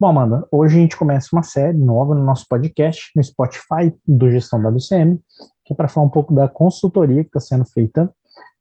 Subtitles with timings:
[0.00, 4.30] Bom, Amanda, hoje a gente começa uma série nova no nosso podcast, no Spotify do
[4.30, 5.20] Gestão WCM,
[5.64, 8.10] que é para falar um pouco da consultoria que está sendo feita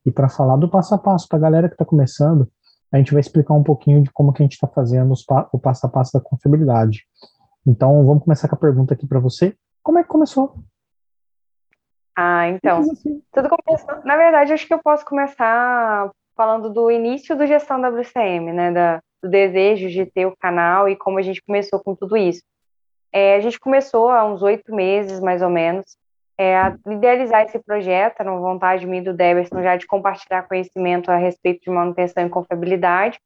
[0.06, 2.50] e para falar do passo a passo para a galera que está começando.
[2.92, 5.58] A gente vai explicar um pouquinho de como que a gente está fazendo pa o
[5.58, 7.06] passo a passo da confiabilidade.
[7.66, 9.56] Então, vamos começar com a pergunta aqui para você.
[9.82, 10.56] Como é que começou?
[12.22, 12.82] Ah, então,
[13.32, 14.04] tudo começou.
[14.04, 18.72] Na verdade, acho que eu posso começar falando do início do gestão WCM, né?
[18.72, 22.42] Da, do desejo de ter o canal e como a gente começou com tudo isso.
[23.14, 25.96] É, a gente começou há uns oito meses, mais ou menos,
[26.38, 31.10] é, a idealizar esse projeto, era uma vontade minha do Deberson já de compartilhar conhecimento
[31.10, 33.18] a respeito de manutenção e confiabilidade.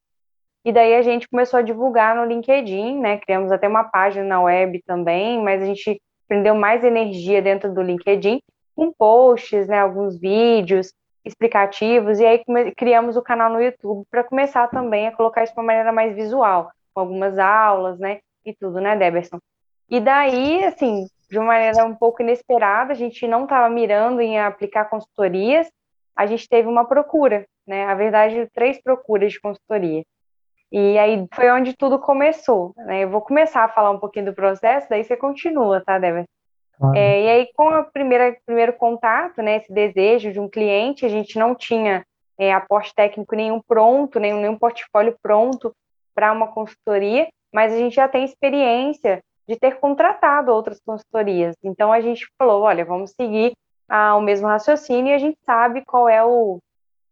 [0.63, 3.17] E daí a gente começou a divulgar no LinkedIn, né?
[3.17, 7.81] Criamos até uma página na web também, mas a gente prendeu mais energia dentro do
[7.81, 8.39] LinkedIn,
[8.75, 9.79] com posts, né?
[9.79, 10.93] Alguns vídeos,
[11.25, 12.43] explicativos, e aí
[12.75, 16.13] criamos o canal no YouTube para começar também a colocar isso de uma maneira mais
[16.13, 19.39] visual, com algumas aulas, né, e tudo, né, Deberson?
[19.89, 24.39] E daí, assim, de uma maneira um pouco inesperada, a gente não estava mirando em
[24.39, 25.71] aplicar consultorias,
[26.15, 30.03] a gente teve uma procura, né, a verdade, três procuras de consultoria.
[30.71, 34.33] E aí foi onde tudo começou, né, eu vou começar a falar um pouquinho do
[34.33, 35.97] processo, daí você continua, tá,
[36.95, 41.37] É, e aí, com o primeiro contato, né, esse desejo de um cliente, a gente
[41.37, 42.05] não tinha
[42.37, 45.73] é, aporte técnico nenhum pronto, nenhum, nenhum portfólio pronto
[46.13, 51.55] para uma consultoria, mas a gente já tem experiência de ter contratado outras consultorias.
[51.63, 53.53] Então, a gente falou, olha, vamos seguir
[53.87, 56.59] ah, o mesmo raciocínio e a gente sabe qual é o,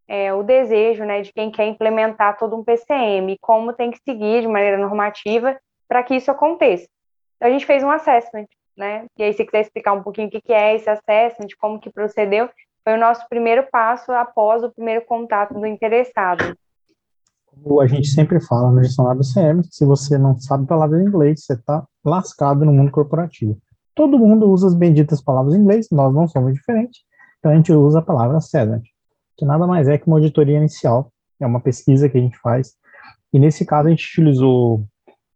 [0.07, 4.41] é, o desejo né, de quem quer implementar todo um PCM, como tem que seguir
[4.41, 6.87] de maneira normativa para que isso aconteça.
[7.35, 9.05] Então, a gente fez um assessment, né?
[9.17, 12.49] E aí, se quiser explicar um pouquinho o que é esse assessment, como que procedeu,
[12.83, 16.55] foi o nosso primeiro passo após o primeiro contato do interessado.
[17.45, 21.43] Como a gente sempre fala no gestionário CM, se você não sabe palavras em inglês,
[21.43, 23.57] você está lascado no mundo corporativo.
[23.93, 27.01] Todo mundo usa as benditas palavras em inglês, nós não somos diferentes,
[27.37, 28.83] então a gente usa a palavra assessment,
[29.37, 32.73] que nada mais é que uma auditoria inicial, é uma pesquisa que a gente faz,
[33.33, 34.85] e nesse caso a gente utilizou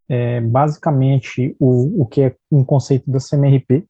[0.10, 3.86] é, basicamente o, o que é um conceito da CMRP.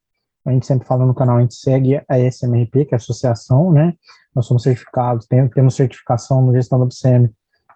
[0.45, 3.71] A gente sempre fala no canal, a gente segue a SMRP, que é a associação,
[3.71, 3.93] né?
[4.33, 7.29] Nós somos certificados, tem, temos certificação no gestão do CM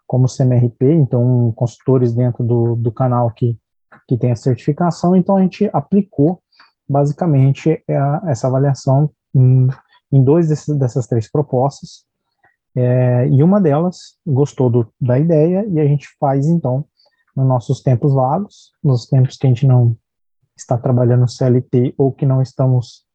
[0.06, 3.58] como CMRP, então consultores dentro do, do canal que,
[4.08, 6.42] que tem a certificação, então a gente aplicou
[6.88, 9.68] basicamente a, essa avaliação em,
[10.12, 12.06] em dois desses, dessas três propostas,
[12.76, 16.86] é, e uma delas gostou do, da ideia e a gente faz então
[17.40, 19.96] nos nossos tempos vagos, nos tempos que a gente não
[20.56, 23.06] está trabalhando CLT ou que não estamos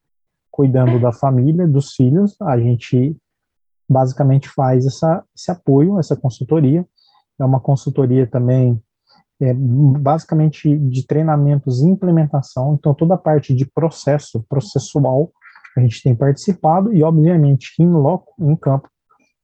[0.49, 3.15] cuidando da família, dos filhos, a gente
[3.87, 6.85] basicamente faz essa, esse apoio, essa consultoria.
[7.39, 8.81] É uma consultoria também,
[9.39, 12.73] é, basicamente, de treinamentos e implementação.
[12.73, 15.31] Então, toda a parte de processo, processual,
[15.77, 18.89] a gente tem participado e, obviamente, em loco, em campo,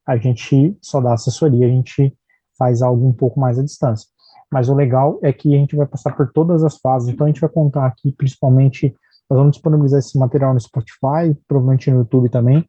[0.07, 2.17] a gente só dá assessoria, a gente
[2.57, 4.07] faz algo um pouco mais à distância.
[4.51, 7.09] Mas o legal é que a gente vai passar por todas as fases.
[7.09, 8.95] Então a gente vai contar aqui, principalmente,
[9.29, 12.65] nós vamos disponibilizar esse material no Spotify, provavelmente no YouTube também.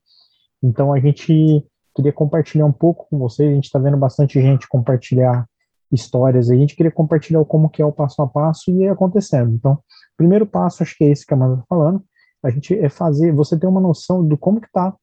[0.62, 3.50] Então a gente queria compartilhar um pouco com vocês.
[3.50, 5.46] A gente está vendo bastante gente compartilhar
[5.90, 6.50] histórias.
[6.50, 9.52] A gente queria compartilhar como que é o passo a passo e ir acontecendo.
[9.52, 9.78] Então,
[10.16, 12.02] primeiro passo, acho que é esse que a Amanda está falando.
[12.44, 14.94] A gente é fazer, você ter uma noção do como que está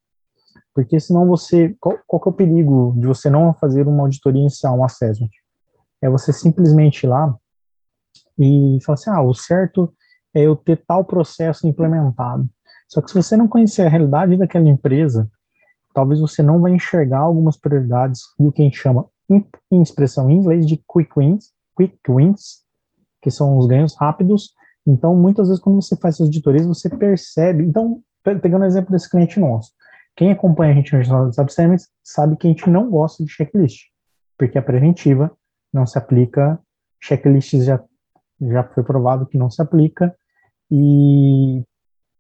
[0.74, 4.78] porque senão você, qual, qual é o perigo de você não fazer uma auditoria inicial,
[4.78, 5.30] um assessment?
[6.02, 7.38] É você simplesmente ir lá
[8.38, 9.94] e falar assim, ah, o certo
[10.34, 12.48] é eu ter tal processo implementado.
[12.88, 15.30] Só que se você não conhecer a realidade daquela empresa,
[15.94, 20.30] talvez você não vai enxergar algumas prioridades e o que a gente chama, em expressão
[20.30, 22.64] em inglês, de quick wins, quick wins,
[23.22, 24.54] que são os ganhos rápidos.
[24.88, 27.64] Então, muitas vezes, quando você faz essas auditorias, você percebe.
[27.64, 29.72] Então, pegando o exemplo desse cliente nosso,
[30.16, 31.36] quem acompanha a gente no Jornal dos
[32.04, 33.84] sabe que a gente não gosta de checklist,
[34.38, 35.32] porque a preventiva
[35.74, 36.60] não se aplica,
[37.00, 37.82] checklists já,
[38.42, 40.16] já foi provado que não se aplica,
[40.72, 41.60] e,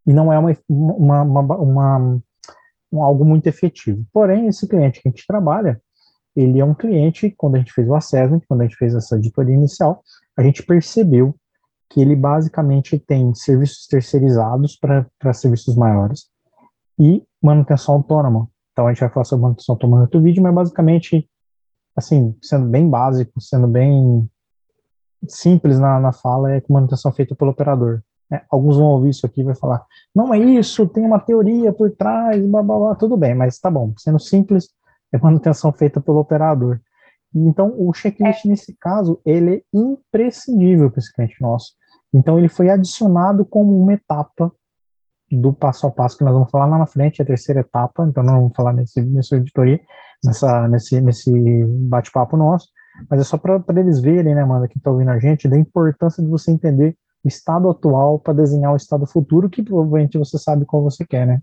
[0.05, 2.21] e não é uma, uma, uma, uma
[2.91, 4.05] um, algo muito efetivo.
[4.11, 5.81] Porém, esse cliente que a gente trabalha,
[6.35, 9.15] ele é um cliente, quando a gente fez o assessment, quando a gente fez essa
[9.15, 10.03] auditoria inicial,
[10.37, 11.35] a gente percebeu
[11.89, 16.29] que ele basicamente tem serviços terceirizados para serviços maiores
[16.99, 18.47] e manutenção autônoma.
[18.71, 21.27] Então a gente vai falar sobre manutenção autônoma no outro vídeo, mas basicamente
[21.95, 24.29] assim, sendo bem básico, sendo bem
[25.27, 28.01] simples na, na fala, é que manutenção feita pelo operador.
[28.29, 28.41] Né?
[28.49, 31.91] Alguns vão ouvir isso aqui e vai falar, não é isso, tem uma teoria por
[31.91, 32.95] trás, blá, blá, blá.
[32.95, 34.69] tudo bem, mas tá bom, sendo simples,
[35.11, 36.79] é manutenção feita pelo operador.
[37.33, 38.49] Então, o checklist, é.
[38.49, 41.73] nesse caso, ele é imprescindível para esse cliente nosso.
[42.13, 44.51] Então, ele foi adicionado como uma etapa
[45.31, 48.23] do passo a passo que nós vamos falar lá na frente, a terceira etapa, então
[48.23, 49.79] não vamos falar nesse, nessa editoria,
[50.23, 51.31] nessa, nesse, nesse
[51.65, 52.67] bate-papo nosso,
[53.09, 56.23] mas é só para eles verem, né, mano, que está ouvindo a gente, da importância
[56.23, 60.65] de você entender o estado atual para desenhar o estado futuro, que provavelmente você sabe
[60.65, 61.39] qual você quer, né?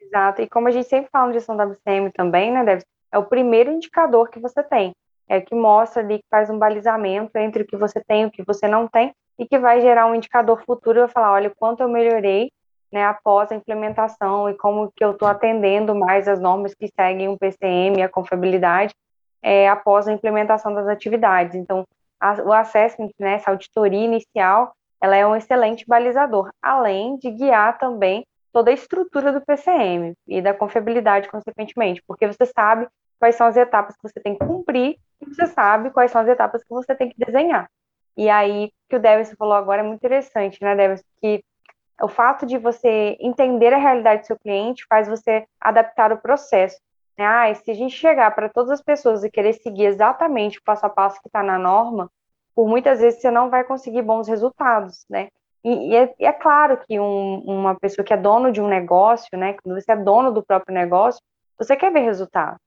[0.00, 3.24] Exato, e como a gente sempre fala de gestão WCM também, né, deve, é o
[3.24, 4.92] primeiro indicador que você tem,
[5.28, 8.30] é que mostra ali, que faz um balizamento entre o que você tem e o
[8.30, 11.52] que você não tem, e que vai gerar um indicador futuro e vai falar, olha,
[11.58, 12.50] quanto eu melhorei
[12.94, 17.28] né, após a implementação e como que eu estou atendendo mais as normas que seguem
[17.28, 18.94] o PCM, a confiabilidade,
[19.42, 21.56] é, após a implementação das atividades.
[21.56, 21.84] Então,
[22.20, 27.78] a, o assessment, né, essa auditoria inicial, ela é um excelente balizador, além de guiar
[27.78, 32.86] também toda a estrutura do PCM e da confiabilidade, consequentemente, porque você sabe
[33.18, 36.28] quais são as etapas que você tem que cumprir e você sabe quais são as
[36.28, 37.68] etapas que você tem que desenhar.
[38.16, 41.02] E aí, que o Devis falou agora é muito interessante, né, Devis?
[41.20, 41.42] Que
[42.02, 46.78] o fato de você entender a realidade do seu cliente faz você adaptar o processo.
[47.16, 47.24] Né?
[47.24, 50.84] Ah, se a gente chegar para todas as pessoas e querer seguir exatamente o passo
[50.84, 52.10] a passo que está na norma,
[52.54, 55.28] por muitas vezes você não vai conseguir bons resultados, né?
[55.64, 58.68] E, e, é, e é, claro que um, uma pessoa que é dono de um
[58.68, 59.54] negócio, né?
[59.54, 61.20] Quando você é dono do próprio negócio,
[61.58, 62.58] você quer ver resultado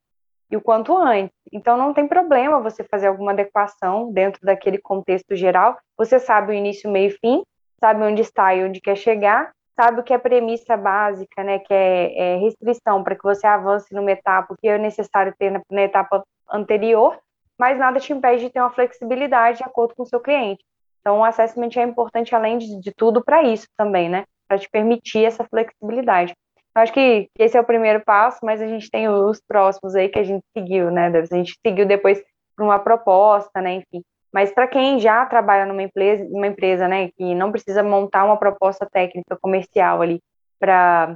[0.50, 1.31] e o quanto antes.
[1.51, 5.77] Então não tem problema você fazer alguma adequação dentro daquele contexto geral.
[5.97, 7.44] Você sabe o início, meio e fim,
[7.79, 11.74] sabe onde está e onde quer chegar, sabe o que é premissa básica, né, que
[11.74, 15.62] é, é restrição para que você avance numa etapa, o que é necessário ter na,
[15.69, 17.18] na etapa anterior,
[17.57, 20.63] mas nada te impede de ter uma flexibilidade de acordo com o seu cliente.
[21.01, 24.25] Então, o assessment é importante, além de, de tudo, para isso também, né?
[24.47, 26.33] Para te permitir essa flexibilidade.
[26.75, 30.19] Acho que esse é o primeiro passo, mas a gente tem os próximos aí que
[30.19, 31.07] a gente seguiu, né?
[31.07, 32.21] A gente seguiu depois
[32.56, 33.75] para uma proposta, né?
[33.75, 34.03] Enfim.
[34.33, 38.38] Mas para quem já trabalha numa empresa, uma empresa, né, que não precisa montar uma
[38.38, 40.21] proposta técnica comercial ali
[40.59, 41.15] para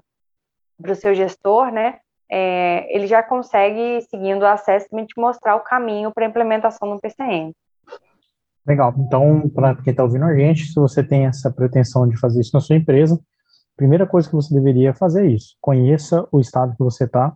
[0.88, 2.00] o seu gestor, né,
[2.32, 7.52] é, ele já consegue, seguindo o assessment, mostrar o caminho para a implementação no PCM.
[8.66, 8.94] Legal.
[8.98, 12.52] Então, para quem está ouvindo a gente, se você tem essa pretensão de fazer isso
[12.54, 13.20] na sua empresa,
[13.76, 15.58] primeira coisa que você deveria fazer é isso.
[15.60, 17.34] Conheça o estado que você está,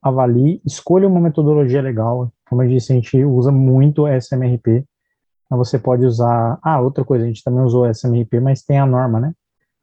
[0.00, 2.30] avalie, escolha uma metodologia legal.
[2.48, 4.84] Como eu disse, a gente usa muito SMRP.
[5.46, 6.58] Então você pode usar.
[6.62, 9.32] Ah, outra coisa, a gente também usou SMRP, mas tem a norma, né?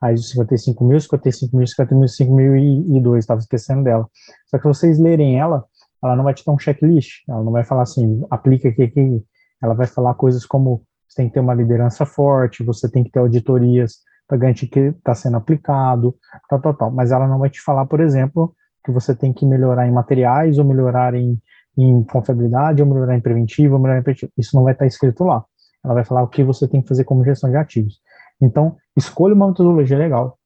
[0.02, 4.08] A ISO 55.000, 55.000, 55.002, estava esquecendo dela.
[4.48, 5.66] Só que vocês lerem ela,
[6.04, 9.24] ela não vai te dar um checklist, ela não vai falar assim, aplica aqui, aqui.
[9.62, 13.10] Ela vai falar coisas como você tem que ter uma liderança forte, você tem que
[13.10, 16.16] ter auditorias para garantir que está sendo aplicado,
[16.50, 16.92] tal, tal, tal.
[16.92, 18.54] Mas ela não vai te falar, por exemplo,
[18.84, 21.40] que você tem que melhorar em materiais, ou melhorar em,
[21.78, 24.32] em confiabilidade, ou melhorar em preventivo, ou melhorar em preventivo.
[24.38, 25.44] Isso não vai estar escrito lá.
[25.84, 28.02] Ela vai falar o que você tem que fazer como gestão de ativos.
[28.42, 30.38] Então, escolha uma metodologia legal,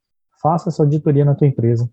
[0.41, 1.89] faça essa auditoria na tua empresa,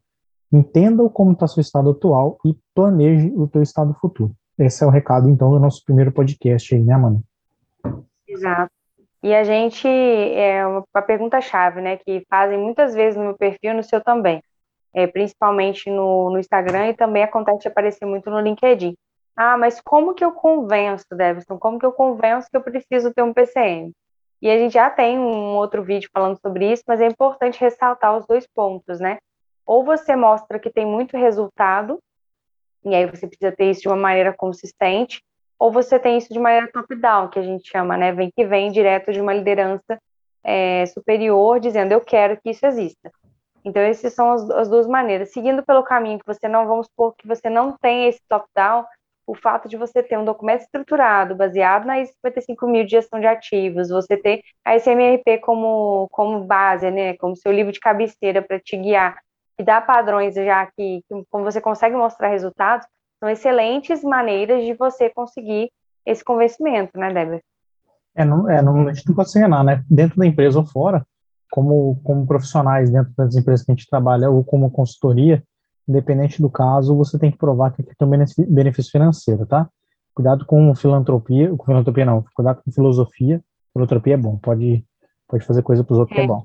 [0.52, 4.32] entenda como está seu estado atual e planeje o teu estado futuro.
[4.58, 7.22] Esse é o recado, então, do nosso primeiro podcast aí, né, Mano?
[8.26, 8.70] Exato.
[9.22, 13.82] E a gente, é uma pergunta-chave, né, que fazem muitas vezes no meu perfil no
[13.82, 14.42] seu também,
[14.94, 18.96] é, principalmente no, no Instagram e também acontece aparecer muito no LinkedIn.
[19.36, 21.58] Ah, mas como que eu convenço, Devson?
[21.58, 23.92] Como que eu convenço que eu preciso ter um PCM?
[24.40, 28.16] E a gente já tem um outro vídeo falando sobre isso, mas é importante ressaltar
[28.16, 29.18] os dois pontos, né?
[29.66, 31.98] Ou você mostra que tem muito resultado,
[32.84, 35.22] e aí você precisa ter isso de uma maneira consistente,
[35.58, 38.12] ou você tem isso de maneira top-down, que a gente chama, né?
[38.12, 39.98] Vem que vem direto de uma liderança
[40.44, 43.10] é, superior, dizendo eu quero que isso exista.
[43.64, 45.32] Então, essas são as, as, duas maneiras.
[45.32, 48.84] Seguindo pelo caminho que você não, vamos supor que você não tem esse top-down,
[49.26, 53.18] o fato de você ter um documento estruturado, baseado na ISO 55 mil de gestão
[53.18, 58.40] de ativos, você ter a SMRP como, como base, né, como seu livro de cabeceira
[58.40, 59.18] para te guiar,
[59.58, 62.86] e dar padrões já que, que, como você consegue mostrar resultados,
[63.18, 65.70] são excelentes maneiras de você conseguir
[66.04, 67.40] esse convencimento, né, Débora?
[68.14, 69.84] É, não, é, não, a gente não pode se enganar, né?
[69.90, 71.04] Dentro da empresa ou fora,
[71.50, 75.42] como, como profissionais dentro das empresas que a gente trabalha ou como consultoria,
[75.88, 79.68] independente do caso, você tem que provar que tem um benefício financeiro, tá?
[80.14, 84.84] Cuidado com filantropia, com filantropia não, cuidado com filosofia, filantropia é bom, pode,
[85.28, 86.20] pode fazer coisa para os outros é.
[86.20, 86.42] que é bom.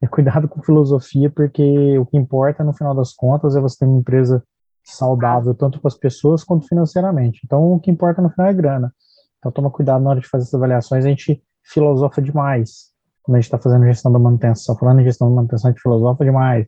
[0.00, 3.86] É cuidado com filosofia, porque o que importa, no final das contas, é você ter
[3.86, 4.42] uma empresa
[4.84, 7.40] saudável tanto para as pessoas quanto financeiramente.
[7.44, 8.94] Então, o que importa no final é grana.
[9.38, 12.92] Então, toma cuidado na hora de fazer essas avaliações, a gente filosofa demais.
[13.22, 15.82] quando a gente está fazendo gestão da manutenção, falando em gestão da manutenção, a gente
[15.82, 16.66] filosofa demais.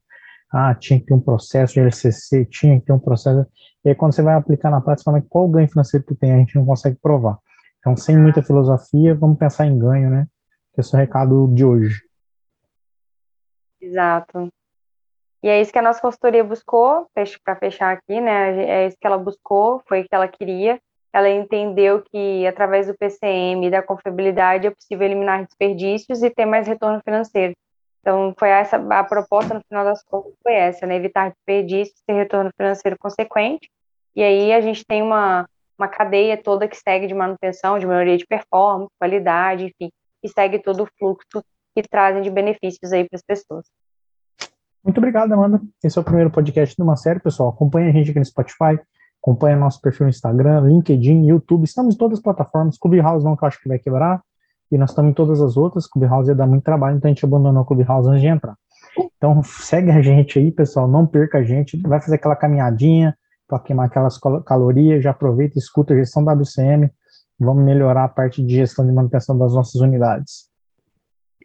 [0.52, 3.46] Ah, tinha que ter um processo de LCC, tinha que ter um processo.
[3.84, 6.32] E aí, quando você vai aplicar na prática, fala, qual o ganho financeiro que tem?
[6.32, 7.38] A gente não consegue provar.
[7.78, 10.26] Então, sem muita filosofia, vamos pensar em ganho, né?
[10.76, 12.02] Esse é o recado de hoje.
[13.80, 14.48] Exato.
[15.42, 17.06] E é isso que a nossa consultoria buscou,
[17.44, 18.62] para fechar aqui, né?
[18.64, 20.78] É isso que ela buscou, foi o que ela queria.
[21.12, 26.44] Ela entendeu que através do PCM e da confiabilidade é possível eliminar desperdícios e ter
[26.44, 27.54] mais retorno financeiro.
[28.00, 30.96] Então, foi essa a proposta no final das contas foi essa, né?
[30.96, 33.70] Evitar desperdícios, ter retorno financeiro consequente.
[34.16, 35.46] E aí a gente tem uma,
[35.78, 39.90] uma cadeia toda que segue de manutenção, de melhoria de performance, qualidade, enfim,
[40.22, 41.42] que segue todo o fluxo
[41.74, 43.66] que trazem de benefícios aí para as pessoas.
[44.82, 45.60] Muito obrigado, Amanda.
[45.84, 47.50] Esse é o primeiro podcast de uma série, pessoal.
[47.50, 48.80] Acompanhe a gente aqui no Spotify,
[49.22, 51.64] acompanhe nosso perfil no Instagram, LinkedIn, YouTube.
[51.64, 52.78] Estamos em todas as plataformas.
[52.78, 54.22] Clubhouse não, que eu acho que vai quebrar.
[54.70, 55.86] E nós estamos em todas as outras.
[55.86, 58.54] Clubhouse ia dar muito trabalho, então a gente abandonou o Clubhouse antes de entrar.
[59.16, 60.86] Então segue a gente aí, pessoal.
[60.88, 61.80] Não perca a gente.
[61.82, 65.02] Vai fazer aquela caminhadinha para queimar aquelas calorias.
[65.02, 66.90] Já aproveita, escuta a gestão WCM.
[67.38, 70.50] Vamos melhorar a parte de gestão de manutenção das nossas unidades.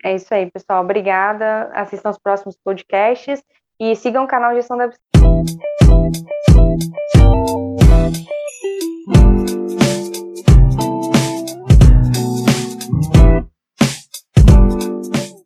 [0.04, 0.84] É isso aí, pessoal.
[0.84, 1.70] Obrigada.
[1.74, 3.42] Assistam os próximos podcasts
[3.80, 4.90] e sigam o canal Gestão da